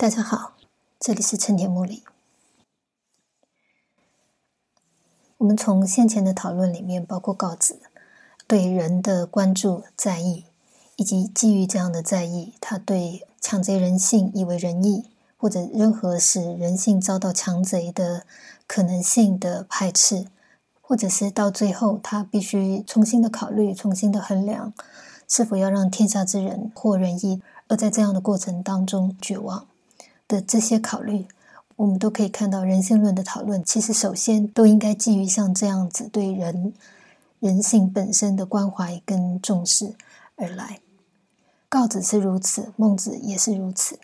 [0.00, 0.54] 大家好，
[0.98, 2.02] 这里是陈田木里。
[5.36, 7.78] 我们从先前的讨论里面，包括告子
[8.46, 10.46] 对人的关注、在意，
[10.96, 18.24] 以及基于这样的在意，他对强贼人性以为仁义，或者任何使人性遭到强贼的
[18.66, 20.28] 可能性的排斥，
[20.80, 24.72] 或者是到最后他必须重新的考虑、重新的衡量，
[25.28, 29.66] 是否要让天下之人获仁义，而在这样的过程当中绝望。
[30.30, 31.26] 的这些考虑，
[31.74, 33.64] 我们都可以看到人性论的讨论。
[33.64, 36.72] 其实，首先都应该基于像这样子对人
[37.40, 39.94] 人性本身的关怀跟重视
[40.36, 40.78] 而来。
[41.68, 43.98] 告子是如此，孟子也是如此。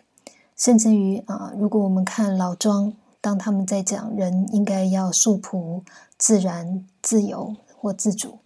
[0.57, 2.91] 甚至于啊，如果我们看老庄，
[3.21, 5.81] 当他们在讲人应该要素朴、
[6.17, 8.39] 自然、自由或自主，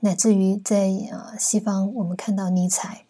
[0.00, 3.04] 乃至于在啊西方，我们看到尼采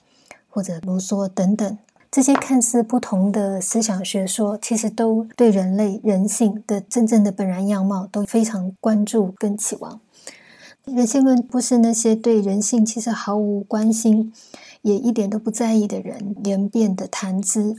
[0.51, 1.79] 或者卢梭等等。
[2.17, 10.01] 这些看似不同的思想学说，其实都对人类人性的真正的本然样貌都非常关注跟期望。
[10.87, 14.33] 人性论不是那些对人性其实毫无关心，
[14.81, 17.77] 也一点都不在意的人言辩的谈资，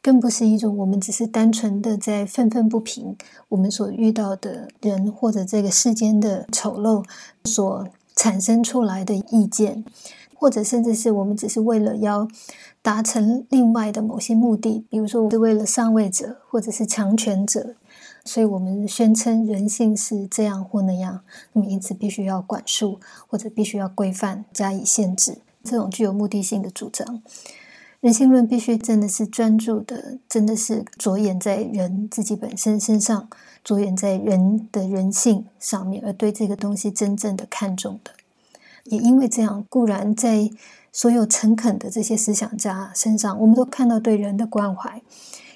[0.00, 3.14] 更不是一种我们只是单纯的在愤愤不平
[3.50, 7.04] 我们所遇到的人或者这个世间的丑陋
[7.44, 9.84] 所产生出来的意见，
[10.34, 12.28] 或者甚至是我们只是为了要。
[12.84, 17.76] 达成另外的某些目的，比如说是为了上位者或者是强权者，
[18.26, 21.22] 所以我们宣称人性是这样或那样，
[21.54, 27.22] 那么因此必须要管束或者必须要规范加以限制，这种具有目的性的主张，
[28.04, 33.30] 人性论必须真的是专注的，真的是着眼在人自己本身身上，
[33.64, 38.10] 着眼在人的人性上面，而对这个东西真正的看重的，
[38.84, 40.50] 也因为这样，固然在。
[40.96, 45.02] 所有诚恳的这些思想家身上，我们都看到对人的关怀，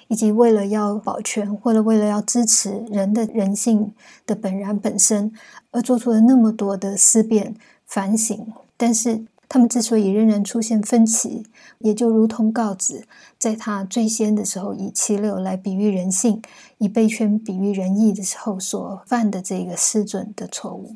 [0.08, 3.92] 以及为了要保全或者为了要支持人的人性
[4.26, 5.32] 的本然本身，
[5.70, 7.54] 而做出了那么多的思辨
[7.87, 8.53] 反省。
[8.76, 11.47] 但是，他们之所以仍然出现分歧，
[11.78, 13.06] 也就如同告子
[13.38, 16.42] 在他最先的时候以七六来比喻人性，
[16.76, 20.94] 以悲圈比喻仁义的时候所犯的这个失准的错误。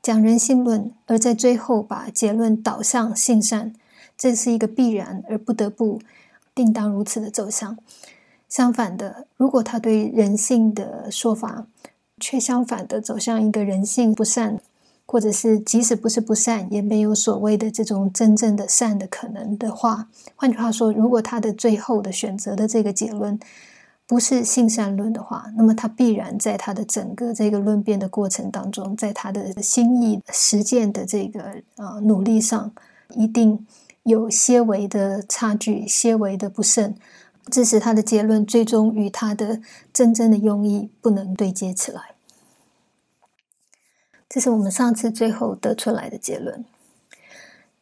[0.00, 3.74] 讲人性论，而在最后把结论导向性善，
[4.16, 6.00] 这是一个必然而不得不、
[6.54, 7.76] 定当如此的走向。
[8.48, 11.66] 相反的，如果他对人性的说法
[12.20, 14.60] 却相反的走向一个人性不善，
[15.06, 23.38] 或者是即使不是不善，也没有所谓的这种真正的善的可能的话，换句话说，如果他的最后的选择的这个结论，
[24.08, 31.40] 不是性善论的话，那么他必然在他的整个这个论辩的过程当中，在他的心意实践的这个
[31.76, 32.72] 啊努力上，
[33.14, 33.64] 一定
[34.02, 36.96] 有些微的差距，些微的不慎，
[37.50, 39.60] 致使他的结论最终与他的
[39.92, 42.15] 真正的用意不能对接起来。
[44.36, 46.62] 这是我们上次最后得出来的结论。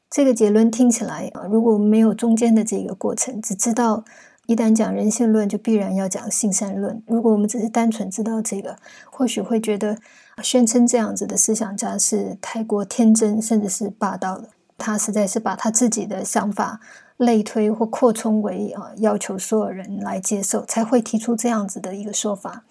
[0.09, 4.05] 这个结论听起来啊，如果没有中间的这个过程，只知道。
[4.47, 7.03] 一旦讲人性论，就必然要讲性善论。
[7.09, 8.77] 如果我们只是单纯知道这个，
[9.11, 9.99] 或许会觉得
[10.45, 14.51] 宣称这样子的思想家是太过天真，甚至是霸道的。
[14.79, 16.79] 他实在是把他自己的想法
[17.17, 22.63] 类推或扩充为啊，要求所有人来接受，才会提出这样子的一个说法。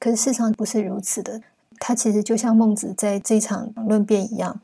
[0.00, 1.42] 可是事实上不是如此的。
[1.80, 4.60] 他其实就像孟子在这场论辩一样，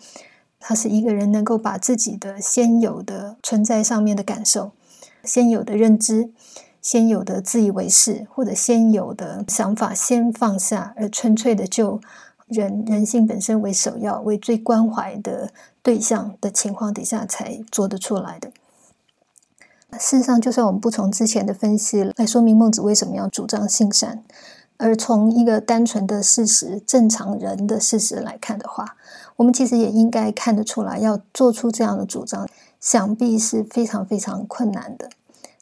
[0.59, 4.73] 他是一个人能够把自己的先有的存在上面的感受。
[5.23, 6.31] 先有的认知，
[6.83, 12.01] 先有的自以为是，或者先有的想法先放下，而纯粹的就
[12.47, 15.51] 人人性本身为首要、为最关怀的
[15.83, 18.51] 对象的情况底下才做得出来的。
[19.99, 24.25] 事实上，就算我们不从之前的分析来说明孟子为什么要主张性善，
[24.77, 28.97] 而从一个单纯的事实、正常人的事实来看的话，
[29.37, 32.49] 我们其实也应该看得出来，要做出这样的主张。
[32.81, 35.09] 想必是非常非常困难的，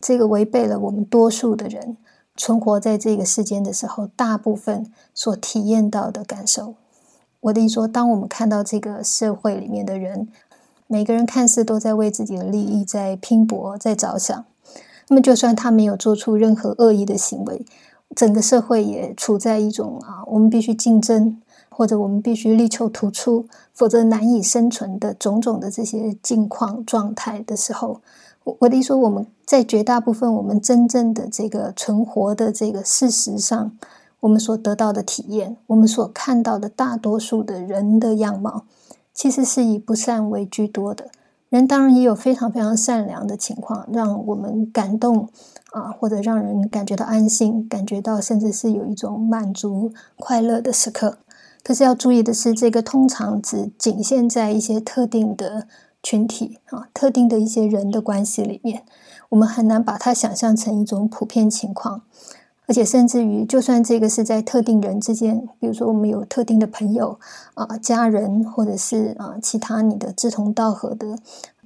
[0.00, 1.96] 这个违背了我们多数的人
[2.36, 6.74] 存活在这个世间的时候，大部分所体验到的感受。
[7.38, 10.26] 我的意思说，当我们看到这个社会里面的人，
[10.88, 14.44] 每个人看似都在为自己的利益在拼搏，在着想，
[15.08, 17.64] 那么就算他没有做出任何恶意的行为，
[18.14, 21.40] 整个社会也处在一种啊，我们必须竞争。
[21.74, 28.02] 或者我们必须力求突出，否则难以生存的种种的这些境况状态的时候，
[28.44, 33.72] 我我的意思说，我们在绝大部分我们真正的这个存活的这个事实上，
[34.20, 38.66] 我们所得到的体验，我们所看到的大多数的人的样貌，
[39.14, 41.10] 其实是以不善为居多的。
[41.48, 45.30] 人当然也有非常非常善良的情况，让我们感动
[45.72, 51.18] 啊，或者让人感觉到安心，感觉到甚至是有一种满足、快乐的时刻。
[51.64, 55.66] 可是要注意的是，这个通常只仅限在一些特定的
[56.02, 58.82] 群体啊、特定的一些人的关系里面，
[59.28, 62.02] 我们很难把它想象成一种普遍情况。
[62.66, 67.18] 而且甚至于，就算这个是在特定人之间，比如说我们有特定的朋友
[67.54, 71.18] 啊、家人，或者是啊其他你的志同道合的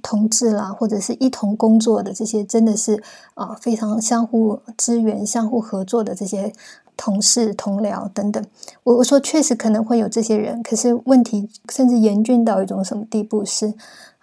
[0.07, 6.53] 同志啦，或者是一同工作的这些，真的是啊非常相互支援、相互合作的这些
[6.95, 8.41] 同事、同僚等等。
[8.85, 13.73] 我我说确实可能会有这些人，可是问题甚至严峻到一种什么地步是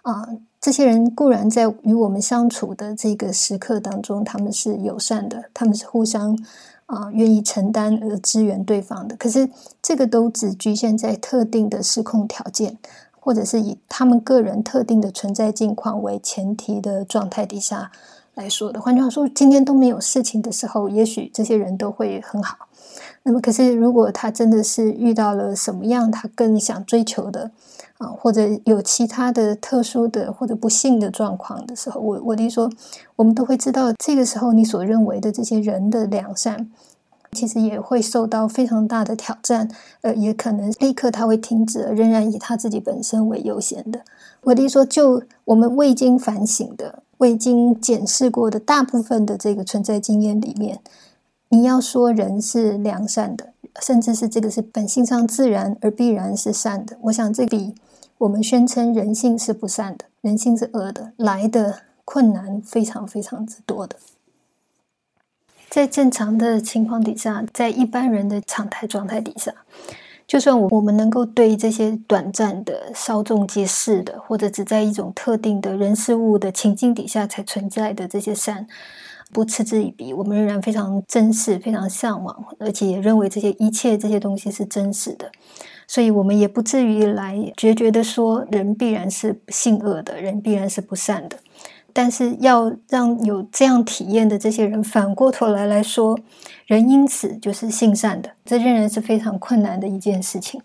[0.01, 0.27] 啊？
[0.59, 6.35] 这些人固然在与我们相处的这个时刻当中，他们是友善的，他们是互相。
[6.87, 9.49] 啊，愿意承担而支援对方的，可是
[9.81, 12.77] 这个都只局限在特定的失控条件，
[13.25, 17.91] 或者是以他们个人特定的存在境况为前提的状态底下
[18.35, 18.79] 来说的。
[18.79, 22.55] 换句话说，今天都没有事情的时候，也许这些人都会很好。
[23.23, 27.49] 那么，可是如果他真的是遇到了什么样他更想追求的
[27.97, 32.69] 啊，或者有其他的特殊的或者不幸的状况的时候，我我的意思说，
[33.15, 36.69] 我们都会知道，这个时候你所认为的这些人的良善，
[37.35, 39.69] 其实也会受到非常大的挑战，
[40.01, 43.99] 呃，也可能立刻他会停止，仍然以他自己本身为优先的。
[44.43, 50.79] 我的说，就我们未经反省的、未经检视过的大部分的这个存在经验里面。
[51.49, 53.49] 你要说人是良善的，
[53.81, 57.75] 甚至是这个是本性上自然而必然是善的，我想这比
[58.17, 63.95] 我们宣称人性是不善的、人性是恶的来的困难非常非常之多的。
[65.69, 69.53] 在正常的情况底下，在一般人的常态状态底下，
[70.25, 78.67] 就算我我们能够对这些短暂的、稍纵即逝的，或者只在一种特定的人事物的情境底下才存在的这些善。
[79.33, 85.29] 不嗤之以鼻，我们仍然非常珍视、非常向往，而且也认为这些一切这些东西是真实的，
[85.87, 91.37] 所以我们也不至于来决绝的说人必然是性恶的，人必然是不善的。
[91.95, 96.19] 但是要让有这样体验的这些人反过头来来说，
[96.65, 100.61] 人因此就是性善的，这仍然是非常困难的一件事情。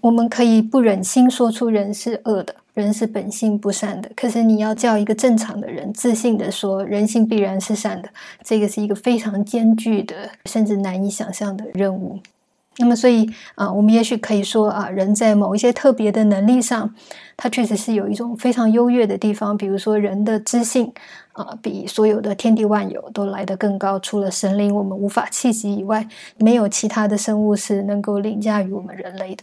[0.00, 2.56] 我们可以不忍心说出人是恶的。
[2.74, 8.08] 人是本性不善的，可是你要叫一个正常的人自信的说人性必然是善的，
[8.44, 10.14] 这个是一个非常艰巨的，
[10.44, 12.20] 甚至难以想象的任务。
[12.80, 16.94] 那么，所以啊，我们也许可以说啊，人在某一些特别的能力上，
[17.36, 19.56] 他确实是有一种非常优越的地方。
[19.56, 20.92] 比如说，人的知性
[21.32, 23.98] 啊，比所有的天地万有都来得更高。
[23.98, 29.42] 除了神灵我们无法企及以外，没有其他的生物是能够凌驾于我们人类的。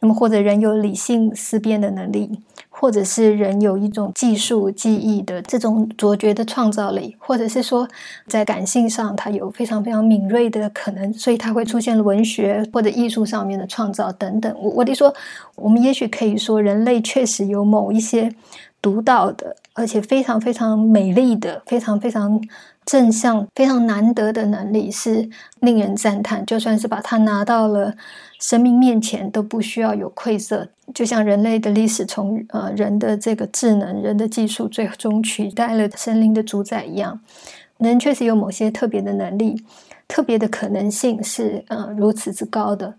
[0.00, 2.40] 那么，或者人有理性思辨的能力。
[2.80, 7.88] 或者是人有一种技术技艺的这种卓绝的创造力，或者是说
[8.28, 14.54] 在感性上他有非常非常敏锐的可能，所以他会出现文学或者艺术上面的创造等等。
[14.60, 15.12] 我我得说，
[15.56, 18.32] 我们也许可以说，人类确实有某一些
[18.80, 22.40] 独到的，而且非常非常美丽的、非常非常
[22.86, 25.28] 正向、非常难得的能力，是
[25.58, 26.46] 令人赞叹。
[26.46, 27.94] 就算是把它拿到了。
[28.38, 37.20] 生命面前都不需要有愧色，就像人类的历史从呃人的这个智能、人的技术最终取代了神灵的主宰一样。
[37.78, 39.62] 人确实有某些特别的能力、
[40.06, 42.94] 特别的可能性是呃如此之高的。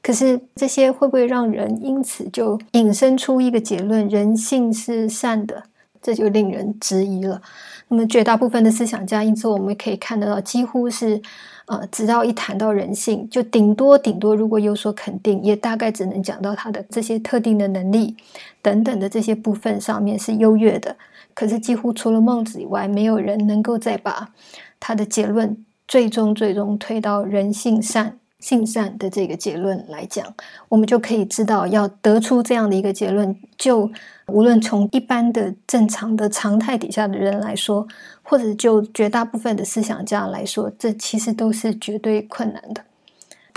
[0.00, 5.64] 可是这些会不会让人因此就引申出一个结论：人性是善的？
[6.02, 7.40] 这就令人质疑了。
[7.88, 11.20] 那么绝大部分的思想家，因此我们可以看得到，几乎是。
[11.70, 18.16] 呃，直到一谈到人性，就顶多顶多，如果有所肯定，也大概只能讲到他的这些特定的能力
[18.62, 20.96] 等等的这些部分上面是优越的。
[21.34, 24.30] 可是几乎除了孟子以外，没有人能够再把
[24.80, 28.18] 他的结论最终最终推到人性善。
[28.40, 30.34] 性善的这个结论来讲，
[30.68, 33.90] 我们就可以知道，要得出这样的一个结论，就
[34.26, 37.86] 无论从一般的正常的常态底下的人来说，
[38.22, 42.84] 或者就绝大部分的思想家来说，这其实都是绝对困难的。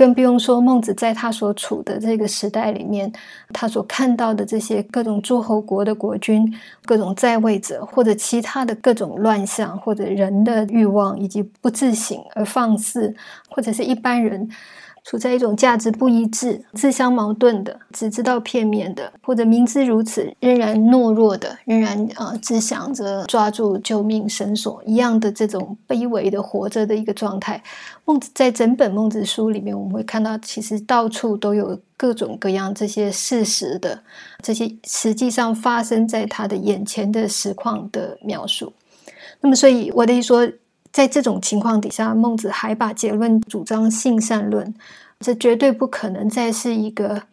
[0.01, 3.13] 更不用说孟子在他所处的这个时代里面，
[3.53, 6.51] 他所看到的这些各种诸侯国的国君、
[6.85, 13.15] 各种在位者，或者其他的各种乱象，或者人的欲望以及不自省而放肆，
[13.47, 14.49] 或者是一般人
[15.03, 27.61] 处在一种价值不一致、自相矛盾的、只知道片面的，或者明知如此仍然懦弱的、仍然啊只想着抓住救命绳索一样的这种卑微的活着的一个状态。
[28.05, 34.03] 孟子在整本孟子书里面，我们会看到，其实到处都有各种各样这些事实的、
[34.43, 38.71] 这些实际上发生在他的眼前的实况的描述。
[39.39, 40.47] 那么，所以我的意思说。
[40.91, 44.75] 在这种情况底下，孟子还把结论主张性善论，
[45.21, 47.23] 这绝对不可能再是一个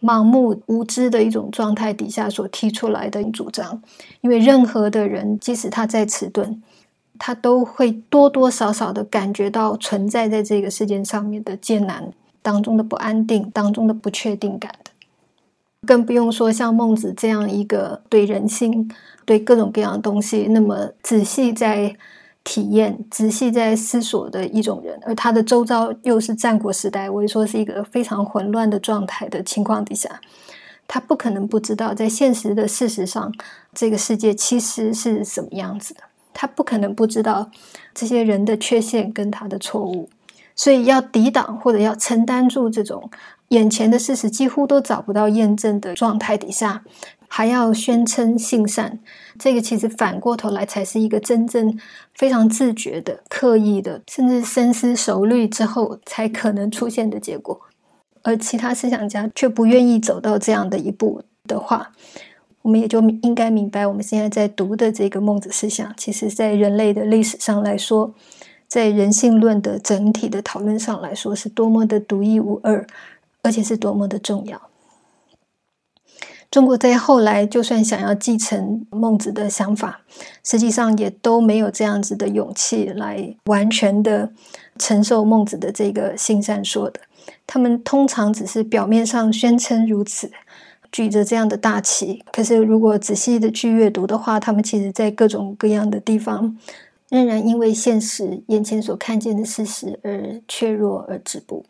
[0.00, 3.82] 盲目无知的一种状态底下所提出来的主张。
[4.22, 6.62] 因为任何的人，即使他再迟钝，
[7.18, 14.90] 他都会多多少少的感觉到存在在这个世界上面的艰难当中的不安定当中的不确定感的。
[15.86, 18.90] 更不用说像孟子这样一个对人性、
[19.26, 21.94] 对各种各样的东西那么仔细在。
[22.44, 30.20] 体验仔细在思索的一种人，而他的周遭又是战国时代，我说是一个非常混乱的状态的情况底下，
[30.88, 33.32] 他不可能不知道，在现实的事实上，
[33.72, 36.00] 这个世界其实是什么样子的。
[36.34, 37.50] 他不可能不知道
[37.94, 40.08] 这些人的缺陷跟他的错误，
[40.56, 43.10] 所以要抵挡或者要承担住这种
[43.48, 46.82] 眼前的事实几乎都找不到验证的状态底下。
[47.34, 48.98] 还要宣称性善，
[49.38, 51.78] 这个其实反过头来才是一个真正
[52.14, 57.58] 非常自觉的、刻意的，甚至深思熟虑之后才可能出现的结果。
[58.20, 61.92] 而其他思想家却不愿意走到这样的一步的话，
[62.60, 68.12] 我们也就应该明白，我们现在在读的这个孟子思想，其实在人类的历史上来说，
[68.68, 72.86] 在人性论的整体的讨论上来说，是多么的独一无二，
[73.40, 74.60] 而且是多么的重要。
[76.52, 80.02] 中国在后来，就算想要继承孟子的想法，
[80.44, 84.30] 实际上也都没有这样子的勇气来完全的
[84.78, 87.00] 承受孟子的这个性善说的。
[87.46, 90.30] 他们通常只是表面上宣称如此，
[90.92, 92.22] 举着这样的大旗。
[92.30, 96.58] 可是如果仔细的去阅读的话，他们其实在各种各样的地方，
[97.08, 101.64] 仍然因为现实眼前所看见的事实而怯弱而止步。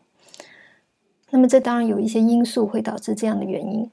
[1.31, 3.89] 那么这当然有一些因素会导致这样的原因。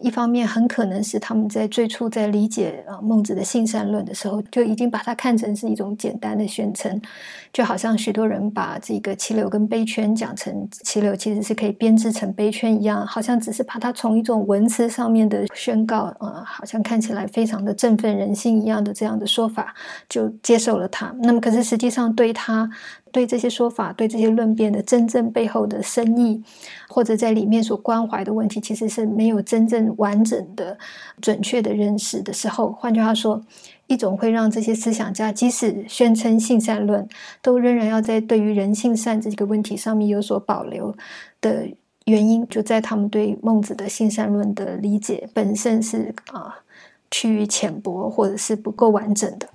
[0.00, 7.00] 一方面很可能是他们在最初在理解啊孟子的性善论的时候，就已经把它看成是一种简单的宣称，
[7.52, 19.74] 就好像许多人把这个齐柳跟杯圈讲成齐柳其实是可以编织成杯圈一样，好像只是把它从一种文词上面的宣告，呃，好像看起来非常的振奋人心一样的这样的说法，
[20.08, 21.14] 就接受了它。
[21.20, 22.70] 那么，可是实际上对他。
[23.12, 26.42] 对这些说法、对这些论辩的真正背后的深意，
[26.88, 30.78] 或者在里面所关怀的问题，其实是没有真正完整的、
[31.20, 32.72] 准确的认识的时候。
[32.72, 33.40] 换句话说，
[33.86, 37.06] 一种会让这些思想家即使宣称性善论，
[37.42, 40.94] 都仍然要在对于人性善这个问题上面有所保留
[41.40, 41.68] 的
[42.06, 46.60] 原因，就在他们对孟子的性善论的理解本身是啊
[47.10, 49.46] 趋于浅薄，或者是不够完整的。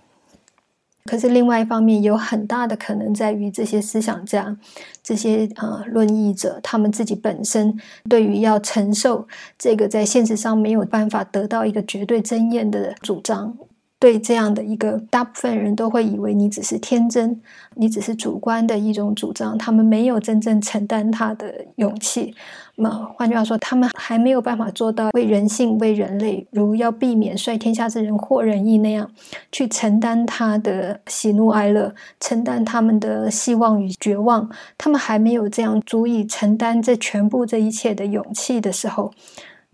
[1.07, 4.55] 可是另外一方面，有很大的可能在于这些思想家、
[5.01, 7.75] 这些呃论议者，他们自己本身
[8.09, 13.57] 对于要承受这个在现实上没有办法得到一个绝对真验的主张。
[13.99, 17.41] 对这样的一个大部分人都会以为你只是天真，
[17.75, 22.35] 你只是主观的一种主张，他们没有真正承担他的勇气。
[22.75, 29.09] 那换句话说，他们还没有办法做到为人性、为人类，如要避免率天下之人获仁义那样
[29.51, 34.47] 去承担他的喜怒哀乐，承担他们的希望与绝望。
[34.77, 39.11] 他们还没有这样足以承担这全部这一切的勇气的时候。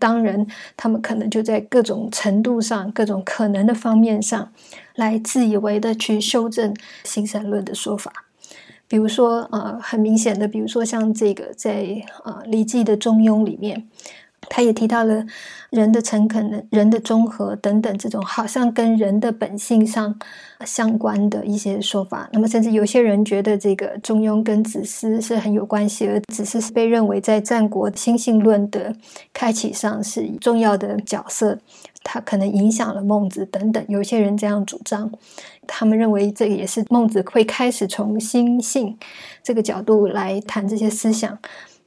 [0.04, 0.46] 当然，
[0.76, 4.52] 他们可能就在各种程度上、各种可能的方面上，
[4.96, 8.12] 来自以为的去修正新三论的说法。
[8.86, 13.88] 比如说，呃，很明显的，比如说像这个在呃《礼记》的《中庸》里面。
[14.48, 15.24] 他也提到了
[15.70, 20.18] 人的诚恳、人的综合等等这种好像跟人的本性上
[20.64, 22.28] 相关的一些说法。
[22.32, 28.94] 那么，甚至有些人觉得这个中庸跟子思是很有关系，而子思是被认为在战国心性论的
[29.32, 31.58] 开启上是重要的角色，
[32.02, 33.84] 他可能影响了孟子等等。
[33.88, 35.10] 有些人这样主张，
[35.66, 38.96] 他们认为这个也是孟子会开始从心性
[39.42, 41.38] 这个角度来谈这些思想。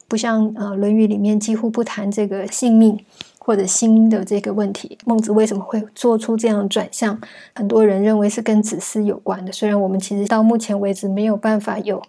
[0.07, 2.97] 不像呃《论语》里面几乎不谈这个性命
[3.39, 4.97] 或者心的这个问题。
[5.05, 7.19] 孟子为什么会做出这样转向？
[7.53, 9.51] 很多人认为是跟子思有关的。
[9.51, 12.01] 虽然我们其实到目前为止没有办法有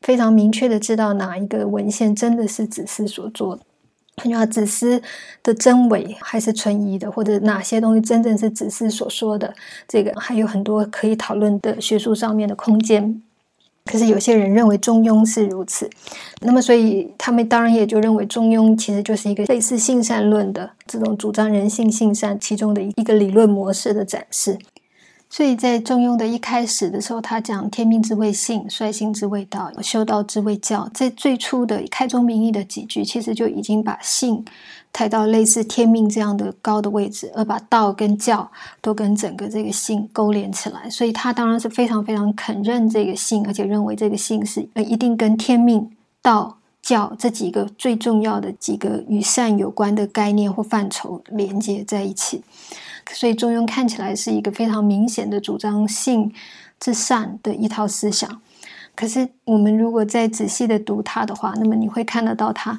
[0.00, 3.62] 非常明确的知道哪一个文献真的是子思所做的，
[4.24, 5.00] 你话，子思
[5.42, 9.54] 的真伪还是存疑的，或者哪些东西真正是子思所说的，
[9.88, 13.22] 这个还有很多可以讨论的学术上面的空间。
[13.84, 15.90] 可是有些人认为中庸是如此，
[16.40, 24.58] 那么所以他们当然也就认为中庸其实就是一个类似性善论的这种主张人性性善其中的一个理论模式的展示。
[25.28, 30.88] 所以在中庸的一开始的时候，他讲天命之谓性，率性之谓道，修道之谓教。
[30.92, 34.44] 在最初的开宗明义的几句，其实就已经把性
[34.92, 40.90] 抬到类似天命这样的高的位置，而把道跟教都跟整个这个性勾连起来。
[40.90, 52.42] 所以他当然是非常非常肯认这个性，而且认为这个性是呃一定跟天命、道、教这几个最重要的几个与善有关的概念或范畴连接在一起。
[53.12, 56.32] 所以中庸看起来是一个非常明显的主张性
[56.78, 58.40] 至善的一套思想。
[58.94, 62.76] 可是我们如果再仔细的读它的话，那么你会看得到，它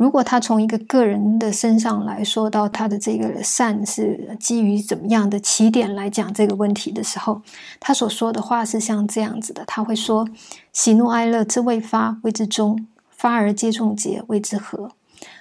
[0.00, 7.42] 如果他从一个个人的身上来说到他的这个善是基于怎么样的起点来讲这个问题的时候，
[7.78, 10.26] 他所说的话是像这样子的：他会说，
[10.72, 14.92] 喜怒哀乐之未发谓之中，发而皆众结谓之和。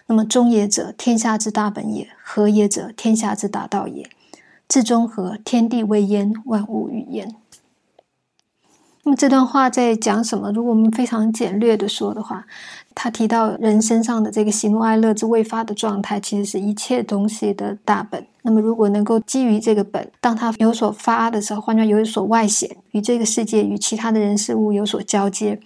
[0.08, 4.10] 那么中也者，天下之大本也；和也者，天下之大道也。
[4.68, 7.34] 至中和，天地未焉，万物与焉。
[9.10, 10.52] 那么这段话在讲什么？
[10.52, 12.46] 如果我们非常简略的说的话，
[12.94, 18.24] 他提到人身上的这个喜怒哀乐之未发的状态，其实是一切东西的大本。
[18.44, 25.60] 那么如果能够基于这个本，当它有所发的时候，换句话有所外显，与这个世界与其他的人事物有所交接。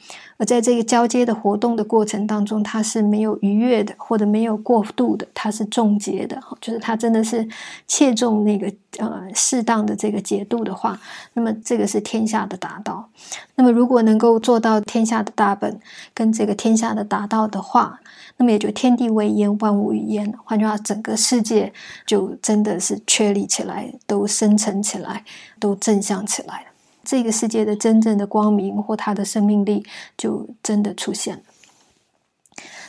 [0.46, 7.48] 在这个交接的活动的过程当中，它是没有逾越的，或者没有过度的，它是重节的，就是它真的是
[7.88, 11.00] 切中那个呃适当的这个节度的话，
[11.34, 13.10] 那么这个是天下的大道。
[13.56, 15.80] 那么如果能够做到天下的大本
[16.14, 18.00] 跟这个天下的达到的话，
[18.38, 20.34] 那么也就天地为焉，万物与焉。
[20.44, 21.72] 换句话，整个世界
[22.06, 25.24] 就真的是确立起来，都生成起来，
[25.60, 26.73] 都正向起来了。
[27.04, 29.86] 这个世界的真正的光明或它的生命力
[30.18, 31.42] 就真的出现了。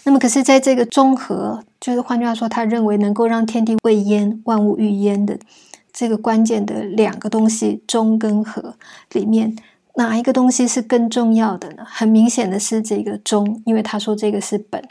[0.05, 5.39] 那么，可是在这个中和，就是换句话说，他认为能够让天地未焉、万物欲焉的
[5.93, 8.77] 这个关键的两个东西中跟和
[9.13, 9.57] 里面，
[9.95, 11.85] 哪一个东西是更重要的呢？
[11.87, 14.87] 很明显的是这个中，因为他说这个是本，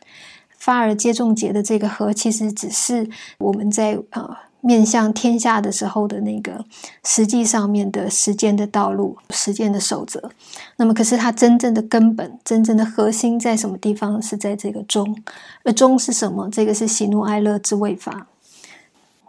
[0.58, 4.50] 发而皆众结的这个和，其实只是我们在啊。
[4.66, 6.64] 面向天下的时候的那个
[7.04, 10.32] 实际上面的实践的道路、实践的守则，
[10.78, 14.22] 那么可是它真正的根本、真正的核心在什么地方？
[14.22, 15.22] 是在这个中，
[15.66, 16.50] 而中是什么？
[16.50, 18.28] 这个是喜怒哀乐之未发。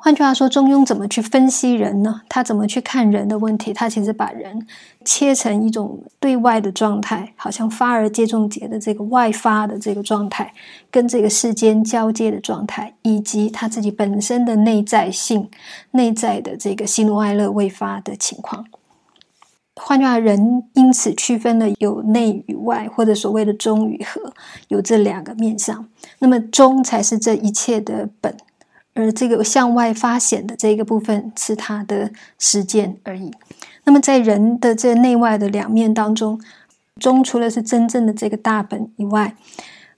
[0.05, 2.21] 换句话说，中庸怎么去分析人呢？
[2.29, 3.73] 他怎么去看人的问题？
[3.73, 4.67] 他其实把人
[5.03, 10.53] 切成一种对外的状态，好像发而皆中结的这个外发的这个状态，
[10.91, 15.49] 跟这个世间交接的状态，以及他自己本身的内在性、
[15.93, 18.67] 内在的这个喜怒哀乐未发的情况。
[19.77, 24.35] 换句话，人因此区分了有内与外，或者所谓的中与和，
[24.69, 25.89] 有这两个面相。
[26.19, 28.37] 那么中才是这一切的本。
[28.95, 33.31] 而这个向外发显的这个部分是它的实践而已。
[33.85, 36.41] 那么在人的这内外的两面当中，
[37.01, 39.37] 中除了是真正的这个大本以外，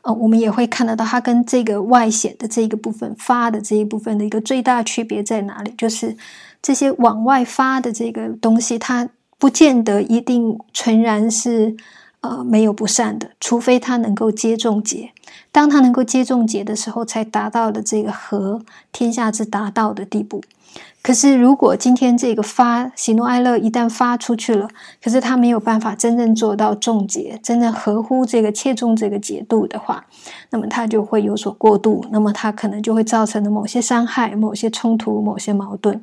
[0.02, 5.72] 呃，我们也会看得到它跟这个外显的这个部分发的这一部分的一个最大区别在哪里？
[5.78, 6.16] 就是
[6.60, 11.76] 这些往外发的这个东西，它不见得一定纯然是。
[12.28, 15.10] 呃，没有不善的，除非他能够接众结。
[15.52, 18.62] 当他能够接众结的时候，才达到了这个和
[18.92, 20.42] 天下之达到的地步。
[21.02, 24.68] 可是，如果今天这个发喜怒哀乐一旦发出去了，
[25.02, 30.04] 可是他没有办法真正做到众结，真正合乎这个切中这个节度的话，
[30.50, 36.02] 那么他就会有所过度，那么他可能就会造成了某些伤害、某些冲突、某些矛盾。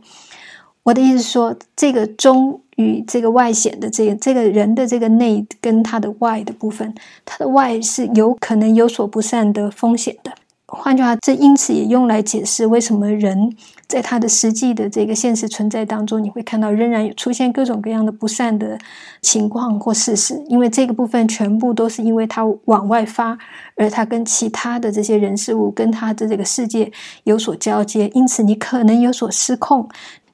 [0.83, 2.59] 我的意思是说，这个中。
[2.75, 6.91] 与这个外显的这个这个人的这个内跟他的外的部分，
[7.23, 10.31] 他的外是有可能有所不善的风险的。
[10.65, 13.55] 换句话，这因此也用来解释为什么人
[13.87, 18.75] 在他的实际的这个现实存在当中，你会看到仍然有出现各种各样的不善的
[19.21, 20.43] 情况或事实。
[20.49, 23.37] 因为这个部分全部都是因为他往外发，
[23.75, 26.91] 而他跟其他的这些人事物跟他的这个世界
[27.25, 29.87] 有所交接，因此你可能有所失控。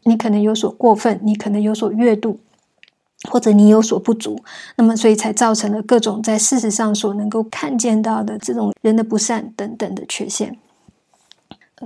[0.04, 2.40] 你可能有所过分，你可能有所越度，
[3.30, 4.42] 或者你有所不足，
[4.78, 10.58] 那么所以才造成了各种在事实上所能够看见到的这种人的不善等等的缺陷。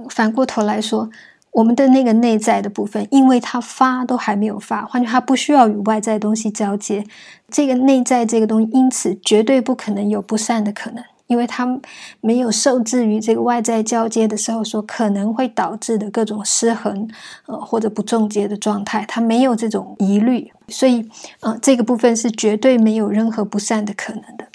[0.10, 1.10] 反过头来说，
[1.52, 7.06] 我们的那个内在的部分，因为它发都还没有发，换句话，不需要与外在东西交接，
[7.50, 11.04] 这个内在这个东西，因此绝对不可能有不善的可能。
[11.28, 11.80] 因为他
[12.22, 17.08] 没有受制于这个外在交接的时候所可能会导致的各种失衡，
[17.46, 21.10] 呃或者不中接的状态，他没有这种疑虑，所以
[21.40, 24.48] 呃这个部分是绝对没有任何不善的可能的。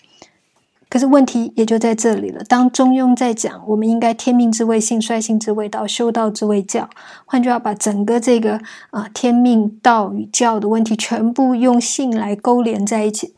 [0.90, 2.42] 可是问题也就在这里了。
[2.44, 6.88] 当中庸在讲我们应该天命之谓性，率性之谓道，修道之谓教，
[7.26, 13.34] 换句话把整个这个啊天命道与教的问题全部用性来勾连在一起。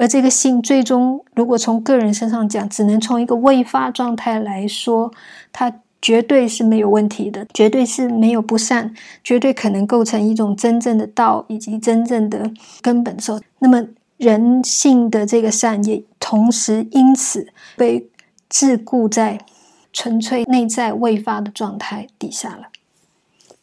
[0.00, 5.12] 而这个性，最终如果从个人身上讲，只能从一个未发状态来说，
[5.52, 13.38] 它绝对是没有问题的，绝对是没有不善，绝对可能构成一种真正的道以及真正的根本受。
[13.58, 13.86] 那么
[14.16, 18.08] 人性的这个善，也同时因此被
[18.50, 19.38] 桎梏在
[19.92, 22.68] 纯粹内在未发的状态底下了。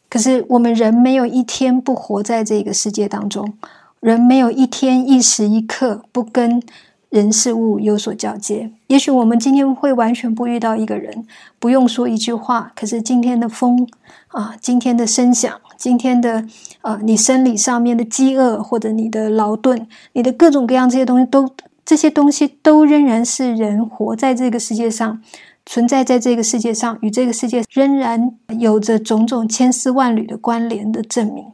[0.08, 3.54] 可是我们人没有一天不活在这个世界当中。
[4.00, 6.62] 人没有一天一时一刻不跟
[7.10, 8.70] 人事物有所交接。
[8.88, 11.26] 也许我们今天会完全不遇到一个人，
[11.58, 13.88] 不用说一句话，可是今天的风
[14.28, 16.44] 啊，今天的声响，今天的
[16.82, 21.48] 呃，你生理上面的饥饿，或者你的劳顿，你的各种各样这些东西，都
[21.84, 25.20] 这些东西都仍然是人活在这个世界上，
[25.64, 31.46] 存在在这个世界上，与这个世界仍然有着种种千丝万缕的关联的证明。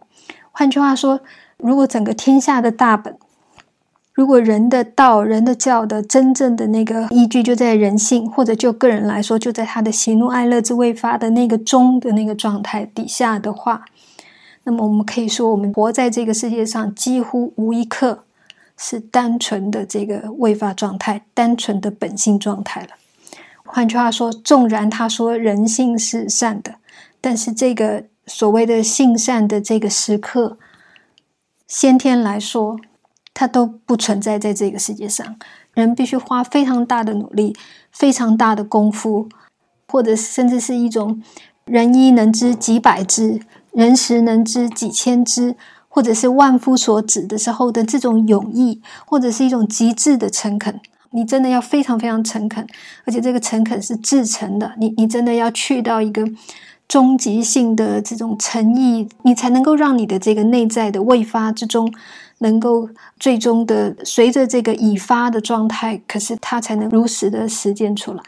[0.50, 1.20] 换句话说。
[1.58, 3.16] 如果整个天下的大本，
[4.12, 13.84] 如果人的道、人的教的真正的那个依据就在人性，或者就个人来说，就在他的喜怒哀乐之未发的那个中的那个状态底下的话，
[14.62, 18.24] 那么我们可以说，我们活在这个世界上几乎无一刻
[18.76, 22.88] 是单纯的这个未发状态、单纯的本性状态了。
[23.64, 26.76] 换句话说，纵然他说人性是善的，
[27.20, 30.58] 但是这个所谓的性善的这个时刻。
[31.66, 32.78] 先天来说，
[33.32, 35.36] 它都不存在在这个世界上。
[35.72, 37.56] 人必须花非常大的努力、
[37.90, 39.28] 非常大的功夫，
[39.88, 41.22] 或者甚至是一种
[41.64, 43.40] 人一能知几百只，
[43.72, 45.56] 人十能知几千只，
[45.88, 50.80] 或者是万夫所指的时候的这种勇毅，或者是一种极致的诚恳。
[51.10, 52.64] 你真的要非常非常诚恳，
[53.04, 54.74] 而且这个诚恳是至诚的。
[54.78, 56.24] 你你真的要去到一个。
[56.86, 61.92] 终极性的这种诚意，你才能够让你的这个内在的未发之中，
[62.38, 68.22] 能够最终的随着这个已发的状态，可是它才能如实的实践出来。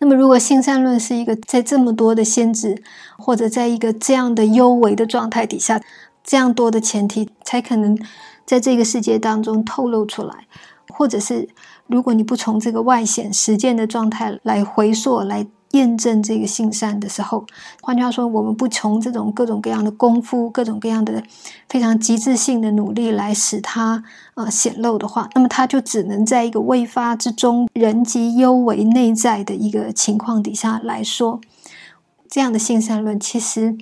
[0.00, 2.82] 那么，如果性善论是一个在这么多的限制，
[3.16, 5.80] 或者在一个这样的优为的状态底下，
[6.24, 7.96] 这样多的前提，才可能
[8.44, 10.46] 在这个世界当中透露出来，
[10.88, 11.48] 或者是
[11.86, 15.46] 如果你不从这个外显实践的状态来回溯来。
[15.74, 17.44] 验证这个性善的时候，
[17.82, 21.22] 换句话说，我们不从这种各种各样的功夫、各种各样的
[21.68, 24.02] 非常极致性的努力来使它
[24.34, 31.40] 呃显露的话，那么它就只能在一个未发之中、人极幽为内在的一个情况底下来说，
[32.28, 33.76] 这样的性善论其实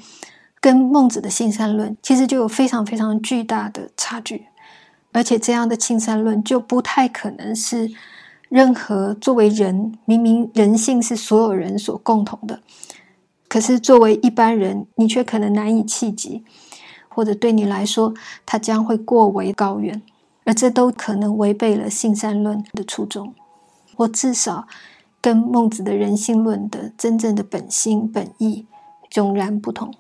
[0.61, 4.47] 跟孟子的性善论其实就有非常非常巨大的差距，
[5.13, 7.91] 而且这样的性善论就不太可能是。
[8.53, 12.61] 任何作为人，明明人性是所有人所共同的，
[13.49, 16.45] 可是作为一般人，你却可能难以企及，
[17.09, 18.13] 或者对你来说，
[18.45, 20.03] 它将会过为高远，
[20.45, 23.33] 而这都可能违背了性善论的初衷，
[23.97, 24.69] 或至少
[25.23, 28.67] 跟孟子的人性论的真正的本心本意
[29.11, 29.95] 迥然不同。